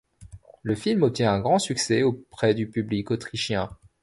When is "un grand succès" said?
1.31-2.01